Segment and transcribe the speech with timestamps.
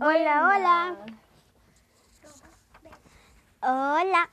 [0.00, 0.96] Hola, hola.
[3.60, 4.28] Hola.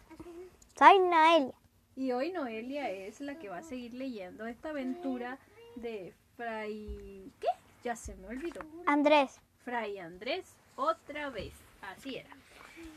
[0.76, 1.54] Soy Noelia.
[1.96, 5.38] Y hoy Noelia es la que va a seguir leyendo esta aventura
[5.76, 7.32] de Fray...
[7.40, 7.48] ¿Qué?
[7.84, 8.62] Ya se me olvidó.
[8.88, 9.40] Andrés.
[9.64, 11.54] Fray Andrés otra vez.
[11.84, 12.30] Así era.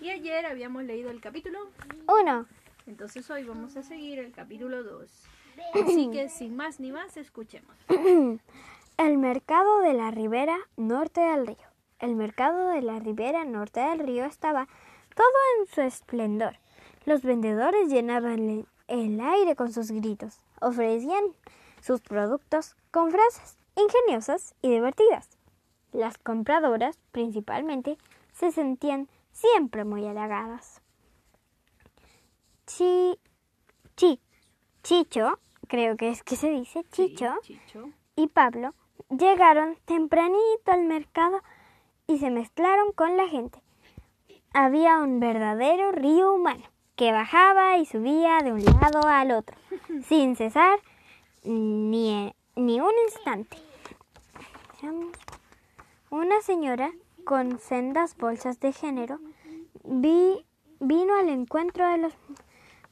[0.01, 1.69] Y ayer habíamos leído el capítulo,
[2.09, 2.47] Uno.
[2.87, 5.11] entonces hoy vamos a seguir el capítulo 2.
[5.85, 7.77] Así que sin más ni más, escuchemos.
[8.97, 11.74] El mercado de la ribera norte del río.
[12.05, 14.69] El mercado de la ribera norte del río estaba
[15.15, 15.27] todo
[15.59, 16.59] en su esplendor.
[17.07, 20.39] Los vendedores llenaban el, aire con sus gritos.
[20.61, 21.25] Ofrecían
[21.81, 25.31] sus productos con frases ingeniosas y divertidas.
[25.93, 27.97] Las compradoras, principalmente,
[28.35, 30.83] se sentían siempre muy halagadas.
[32.67, 33.19] Chi,
[33.97, 34.21] chi,
[34.83, 37.89] Chicho, creo que es que se dice Sí, Chicho, Chicho.
[38.15, 38.75] y Pablo
[39.09, 41.41] llegaron tempranito al mercado
[42.07, 43.61] y se mezclaron con la gente.
[44.53, 46.65] Había un verdadero río humano
[46.97, 49.57] que bajaba y subía de un lado al otro,
[50.07, 50.79] sin cesar
[51.43, 53.57] ni, ni un instante.
[56.11, 56.93] Una señora
[57.25, 59.19] con sendas bolsas de género
[59.83, 60.45] vi-
[60.79, 62.13] vino al encuentro de los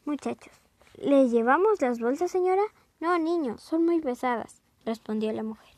[0.04, 0.52] muchachos.
[0.96, 2.62] ¿Le llevamos las bolsas, señora?
[2.98, 5.74] No, niño, son muy pesadas, respondió la mujer,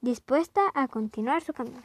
[0.00, 1.82] dispuesta a continuar su camino.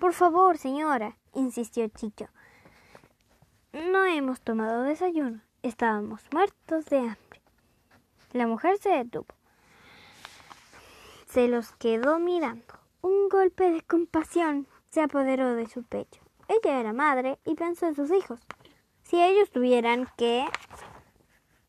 [0.00, 2.26] Por favor, señora, insistió Chicho.
[3.74, 5.42] No hemos tomado desayuno.
[5.62, 7.42] Estábamos muertos de hambre.
[8.32, 9.26] La mujer se detuvo.
[11.26, 12.64] Se los quedó mirando.
[13.02, 16.22] Un golpe de compasión se apoderó de su pecho.
[16.48, 18.40] Ella era madre y pensó en sus hijos.
[19.02, 20.46] Si ellos tuvieran que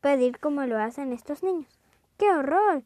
[0.00, 1.68] pedir como lo hacen estos niños.
[2.16, 2.82] ¡Qué horror!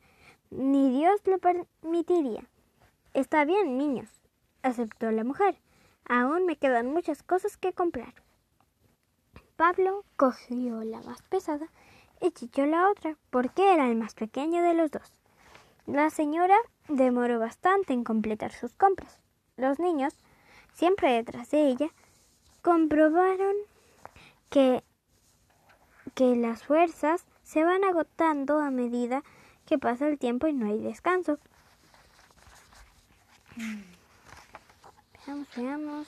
[0.50, 2.42] Ni Dios lo permitiría.
[3.14, 4.10] Está bien, niños,
[4.66, 5.56] aceptó la mujer.
[6.08, 8.14] Aún me quedan muchas cosas que comprar.
[9.56, 11.68] Pablo cogió la más pesada
[12.20, 15.12] y Chicho la otra, porque era el más pequeño de los dos.
[15.86, 16.56] La señora
[16.88, 19.20] demoró bastante en completar sus compras.
[19.56, 20.14] Los niños,
[20.74, 21.88] siempre detrás de ella,
[22.62, 23.54] comprobaron
[24.50, 24.82] que,
[26.14, 29.22] que las fuerzas se van agotando a medida
[29.64, 31.38] que pasa el tiempo y no hay descanso.
[35.26, 36.06] Veamos, veamos.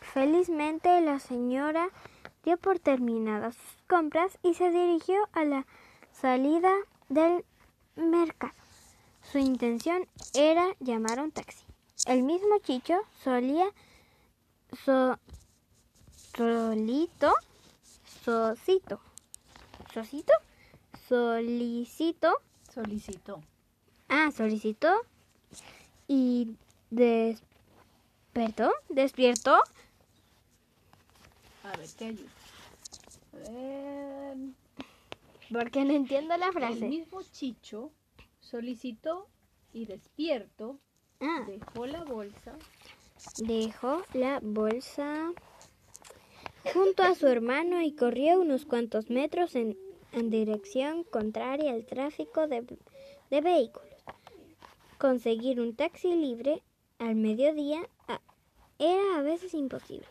[0.00, 1.88] Felizmente la señora
[2.44, 5.66] dio por terminadas sus compras y se dirigió a la
[6.12, 6.72] salida
[7.08, 7.44] del
[7.96, 8.52] mercado.
[9.22, 11.64] Su intención era llamar a un taxi.
[12.06, 13.66] El mismo Chicho solía
[14.84, 15.18] so-
[16.34, 17.32] solito,
[18.24, 19.00] socito,
[19.92, 20.32] socito,
[21.08, 22.34] solicitó
[22.72, 23.42] Solicitó.
[24.08, 24.88] Ah, solicitó
[26.06, 26.54] y
[26.90, 29.56] despertó, despiertó.
[31.64, 32.28] A ver, te ayudo.
[33.32, 34.36] A ver.
[35.52, 36.88] Porque no entiendo la El frase.
[36.88, 37.90] mismo Chicho
[38.40, 39.28] solicitó
[39.72, 40.78] y despierto
[41.20, 42.56] Ah, dejó la bolsa
[43.38, 45.32] dejó la bolsa
[46.72, 49.76] junto a su hermano y corrió unos cuantos metros en,
[50.12, 52.64] en dirección contraria al tráfico de,
[53.30, 53.90] de vehículos.
[54.98, 56.62] Conseguir un taxi libre
[57.00, 57.80] al mediodía
[58.78, 60.06] era a veces imposible.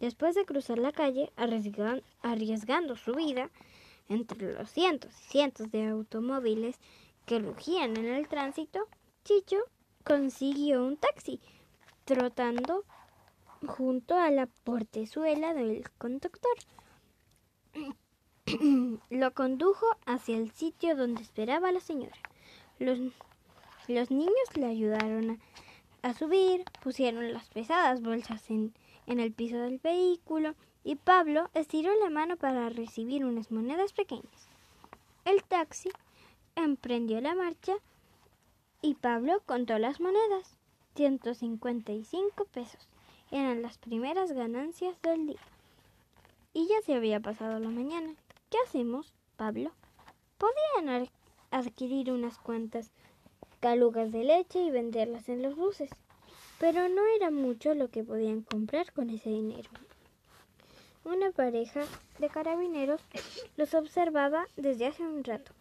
[0.00, 3.50] Después de cruzar la calle, arriesgan- arriesgando su vida
[4.08, 6.78] entre los cientos y cientos de automóviles
[7.26, 8.80] que rugían en el tránsito,
[9.24, 9.58] Chicho
[10.04, 11.40] consiguió un taxi,
[12.04, 12.84] trotando
[13.66, 16.56] junto a la portezuela del conductor.
[19.10, 22.16] Lo condujo hacia el sitio donde esperaba la señora.
[22.80, 22.98] Los,
[23.86, 25.38] los niños le ayudaron a,
[26.02, 28.74] a subir, pusieron las pesadas bolsas en,
[29.06, 30.54] en el piso del vehículo
[30.84, 34.48] y Pablo estiró la mano para recibir unas monedas pequeñas.
[35.24, 35.90] El taxi
[36.56, 37.74] emprendió la marcha
[38.80, 40.56] y Pablo contó las monedas.
[40.96, 42.88] 155 pesos.
[43.30, 45.40] Eran las primeras ganancias del día.
[46.52, 48.14] Y ya se había pasado la mañana.
[48.50, 49.72] ¿Qué hacemos, Pablo?
[50.36, 51.08] Podían
[51.50, 52.90] adquirir unas cuantas
[53.62, 55.88] calugas de leche y venderlas en los buses,
[56.58, 59.70] pero no era mucho lo que podían comprar con ese dinero.
[61.04, 61.84] Una pareja
[62.18, 63.00] de carabineros
[63.56, 65.52] los observaba desde hace un rato.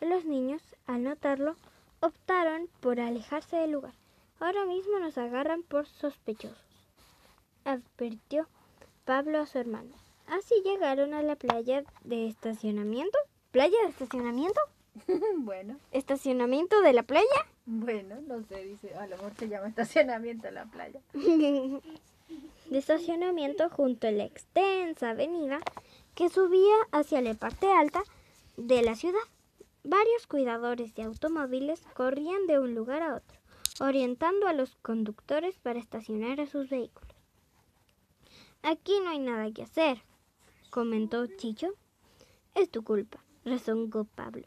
[0.00, 1.54] Los niños, al notarlo,
[2.00, 3.94] optaron por alejarse del lugar.
[4.40, 6.58] Ahora mismo nos agarran por sospechosos,
[7.64, 8.48] advirtió
[9.04, 9.94] Pablo a su hermano.
[10.26, 13.16] Así llegaron a la playa de estacionamiento.
[13.52, 14.60] ¿Playa de estacionamiento?
[15.38, 17.46] bueno, ¿Estacionamiento de la playa?
[17.66, 21.00] Bueno, no sé, dice, a lo mejor se llama estacionamiento en la playa.
[22.70, 25.60] de estacionamiento junto a la extensa avenida
[26.14, 28.02] que subía hacia la parte alta
[28.56, 29.20] de la ciudad.
[29.84, 33.38] Varios cuidadores de automóviles corrían de un lugar a otro,
[33.80, 37.14] orientando a los conductores para estacionar a sus vehículos.
[38.62, 40.02] Aquí no hay nada que hacer,
[40.70, 41.68] comentó Chicho.
[42.54, 44.46] Es tu culpa, rezongó Pablo.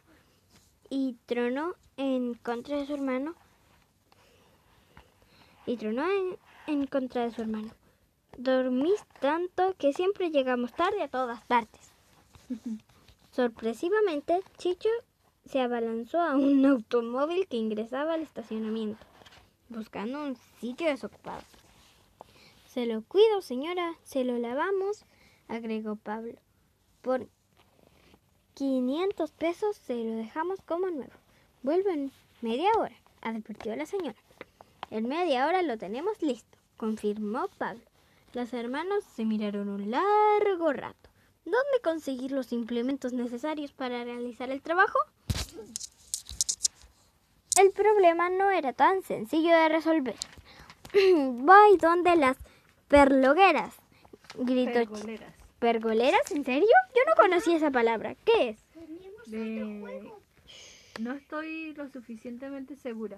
[0.94, 3.34] Y tronó en contra de su hermano.
[5.66, 7.72] Y tronó en, en contra de su hermano.
[8.38, 11.92] Dormís tanto que siempre llegamos tarde a todas partes.
[13.32, 14.90] Sorpresivamente, Chicho
[15.46, 19.00] se abalanzó a un automóvil que ingresaba al estacionamiento,
[19.70, 21.42] buscando un sitio desocupado.
[22.68, 25.06] Se lo cuido, señora, se lo lavamos,
[25.48, 26.36] agregó Pablo.
[27.02, 27.30] Por
[28.62, 31.12] 500 pesos se lo dejamos como nuevo.
[31.64, 32.12] Vuelve en
[32.42, 32.94] media hora,
[33.24, 34.20] advirtió la señora.
[34.92, 37.82] En media hora lo tenemos listo, confirmó Pablo.
[38.34, 41.10] Los hermanos se miraron un largo rato.
[41.44, 45.00] ¿Dónde conseguir los implementos necesarios para realizar el trabajo?
[47.60, 50.18] El problema no era tan sencillo de resolver.
[50.94, 52.38] Voy donde las
[52.90, 53.74] perlogueras,
[54.36, 55.41] gritó Pergoleras.
[55.62, 56.32] ¿Pergoleras?
[56.32, 56.68] ¿En serio?
[56.96, 58.16] Yo no conocía esa palabra.
[58.26, 58.58] ¿Qué es?
[59.28, 60.12] De-
[61.00, 63.18] No estoy lo suficientemente segura,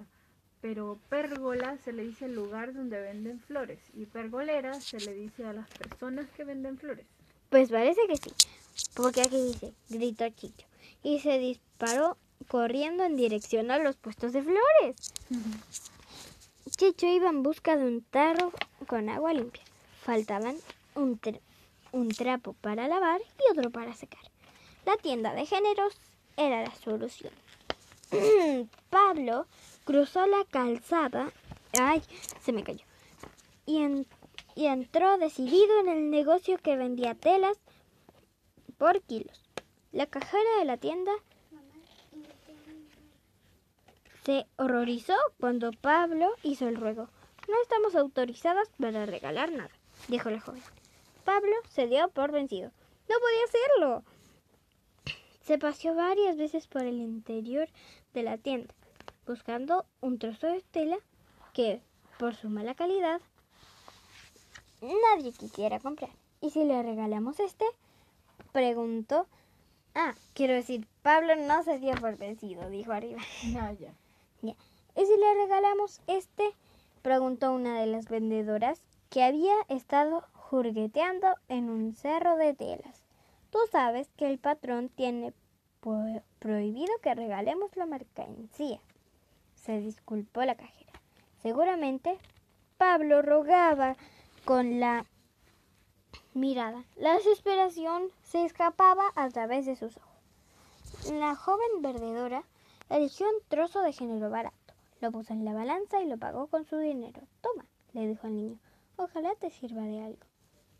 [0.61, 5.45] pero pérgola se le dice al lugar donde venden flores y pergolera se le dice
[5.45, 7.05] a las personas que venden flores.
[7.49, 8.31] Pues parece que sí.
[8.93, 10.67] Porque aquí dice, gritó Chicho.
[11.01, 12.17] Y se disparó
[12.49, 15.13] corriendo en dirección a los puestos de flores.
[16.75, 18.51] Chicho iba en busca de un tarro
[18.87, 19.63] con agua limpia.
[20.03, 20.57] Faltaban
[20.95, 21.17] un,
[21.93, 24.21] un trapo para lavar y otro para secar.
[24.85, 25.95] La tienda de géneros
[26.35, 27.31] era la solución.
[28.89, 29.47] Pablo
[29.85, 31.31] cruzó la calzada.
[31.79, 32.01] Ay,
[32.41, 32.83] se me cayó.
[33.65, 34.05] Y, en-
[34.55, 37.57] y entró decidido en el negocio que vendía telas
[38.77, 39.39] por kilos.
[39.91, 41.11] La cajera de la tienda
[44.25, 47.09] se horrorizó cuando Pablo hizo el ruego.
[47.47, 49.71] No estamos autorizadas para regalar nada,
[50.07, 50.63] dijo la joven.
[51.23, 52.71] Pablo se dio por vencido.
[53.09, 54.03] No podía hacerlo.
[55.41, 57.67] Se paseó varias veces por el interior
[58.13, 58.73] de la tienda,
[59.25, 60.97] buscando un trozo de tela
[61.53, 61.81] que,
[62.17, 63.21] por su mala calidad,
[64.81, 66.11] nadie quisiera comprar.
[66.41, 67.65] ¿Y si le regalamos este?
[68.51, 69.27] Preguntó.
[69.95, 73.21] Ah, quiero decir, Pablo no se dio por vencido, dijo arriba.
[73.57, 73.93] Ah, ya.
[74.41, 74.55] Ya.
[74.95, 76.53] ¿Y si le regalamos este?
[77.01, 83.03] Preguntó una de las vendedoras que había estado jurgueteando en un cerro de telas.
[83.49, 85.33] Tú sabes que el patrón tiene
[86.39, 88.79] prohibido que regalemos la mercancía.
[89.55, 90.91] Se disculpó la cajera.
[91.41, 92.17] Seguramente
[92.77, 93.95] Pablo rogaba
[94.45, 95.05] con la
[96.33, 96.83] mirada.
[96.97, 101.11] La desesperación se escapaba a través de sus ojos.
[101.11, 102.43] La joven vendedora
[102.89, 106.65] eligió un trozo de género barato, lo puso en la balanza y lo pagó con
[106.65, 107.21] su dinero.
[107.41, 108.59] Toma, le dijo al niño.
[108.95, 110.32] Ojalá te sirva de algo.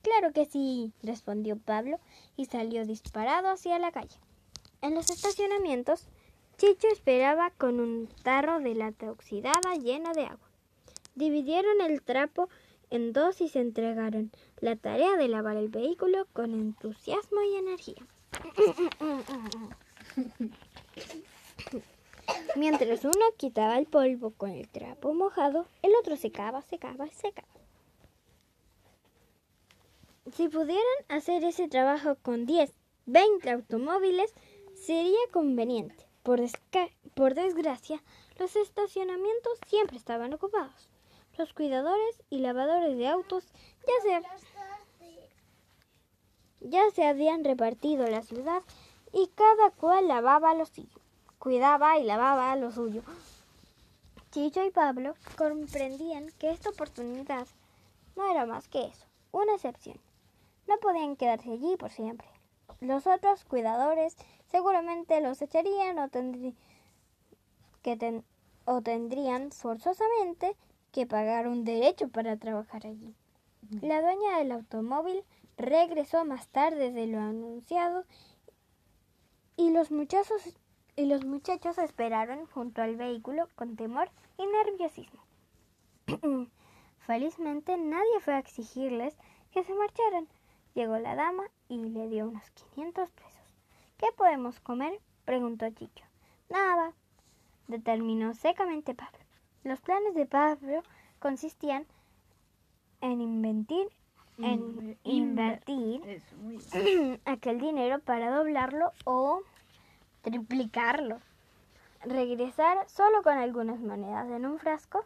[0.04, 1.98] Claro que sí, respondió Pablo
[2.36, 4.18] y salió disparado hacia la calle.
[4.82, 6.08] En los estacionamientos,
[6.58, 10.50] Chicho esperaba con un tarro de lata oxidada lleno de agua.
[11.16, 12.50] Dividieron el trapo
[12.90, 18.06] en dos y se entregaron la tarea de lavar el vehículo con entusiasmo y energía.
[22.56, 27.63] Mientras uno quitaba el polvo con el trapo mojado, el otro secaba, secaba, secaba.
[30.32, 32.72] Si pudieran hacer ese trabajo con 10,
[33.08, 34.34] 20 automóviles,
[34.74, 36.08] sería conveniente.
[36.24, 36.40] Por,
[37.14, 38.02] por desgracia,
[38.40, 40.90] los estacionamientos siempre estaban ocupados.
[41.38, 43.44] Los cuidadores y lavadores de autos
[43.86, 44.22] ya se,
[46.62, 48.64] ya se habían repartido la ciudad
[49.12, 51.02] y cada cual lavaba lo suyo,
[51.38, 53.02] cuidaba y lavaba lo suyo.
[54.32, 57.46] Chicho y Pablo comprendían que esta oportunidad
[58.16, 60.00] no era más que eso, una excepción.
[60.68, 62.28] No podían quedarse allí por siempre.
[62.80, 64.16] Los otros cuidadores
[64.52, 66.56] seguramente los echarían o, tendrí-
[67.82, 68.24] que ten-
[68.66, 70.56] o tendrían forzosamente
[70.92, 73.14] que pagar un derecho para trabajar allí.
[73.82, 75.24] La dueña del automóvil
[75.58, 78.06] regresó más tarde de lo anunciado
[79.56, 80.58] y los muchachos
[80.96, 85.22] y los muchachos esperaron junto al vehículo con temor y nerviosismo.
[87.00, 89.16] Felizmente nadie fue a exigirles
[89.52, 90.28] que se marcharan.
[90.74, 93.42] Llegó la dama y le dio unos 500 pesos.
[93.98, 95.00] ¿Qué podemos comer?
[95.26, 96.06] preguntó Chicho.
[96.50, 96.94] Nada.
[97.68, 99.20] determinó secamente Pablo.
[99.64, 100.84] Los planes de Pablo
[101.20, 101.86] consistían
[103.02, 103.88] en inventir,
[104.40, 106.36] en Inve- invertir Eso,
[107.26, 109.42] aquel dinero para doblarlo o
[110.22, 111.20] triplicarlo.
[112.02, 115.06] Regresar solo con algunas monedas en un frasco.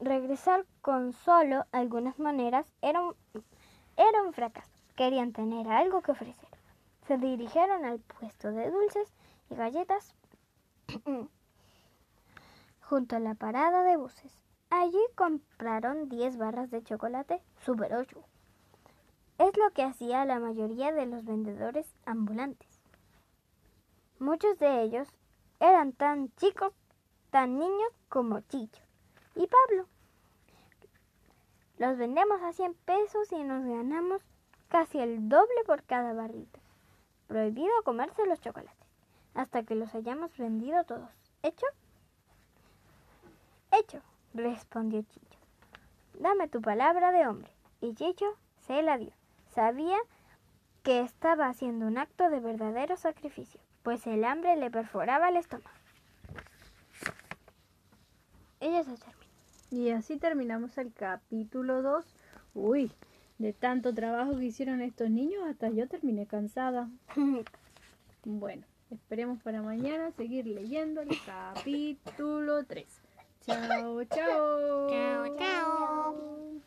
[0.00, 3.14] Regresar con solo algunas monedas era un,
[3.96, 4.70] era un fracaso.
[4.96, 6.48] Querían tener algo que ofrecer.
[7.06, 9.12] Se dirigieron al puesto de dulces
[9.50, 10.14] y galletas
[12.82, 14.32] junto a la parada de buses.
[14.70, 18.16] Allí compraron 10 barras de chocolate Super 8.
[19.38, 22.68] Es lo que hacía la mayoría de los vendedores ambulantes.
[24.18, 25.08] Muchos de ellos
[25.60, 26.74] eran tan chicos,
[27.30, 28.82] tan niños como Chicho
[29.34, 29.86] y Pablo.
[31.78, 34.22] Los vendemos a 100 pesos y nos ganamos
[34.68, 36.60] casi el doble por cada barrita.
[37.26, 38.76] Prohibido comerse los chocolates
[39.34, 41.10] hasta que los hayamos vendido todos.
[41.42, 41.66] ¿Hecho?
[43.72, 44.02] Hecho,
[44.34, 45.38] respondió Chicho.
[46.14, 47.50] Dame tu palabra de hombre.
[47.80, 49.12] Y Chicho se la dio.
[49.54, 49.96] Sabía
[50.82, 55.79] que estaba haciendo un acto de verdadero sacrificio, pues el hambre le perforaba el estómago.
[58.60, 59.30] Ella se terminó.
[59.70, 62.04] Y así terminamos el capítulo 2.
[62.54, 62.92] Uy,
[63.38, 66.88] de tanto trabajo que hicieron estos niños, hasta yo terminé cansada.
[68.22, 72.86] Bueno, esperemos para mañana seguir leyendo el capítulo 3.
[73.46, 74.90] Chao, chao.
[74.90, 76.60] Chao, chao.